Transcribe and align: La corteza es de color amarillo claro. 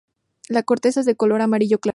La 0.49 0.63
corteza 0.63 1.01
es 1.01 1.05
de 1.05 1.15
color 1.15 1.43
amarillo 1.43 1.77
claro. 1.79 1.89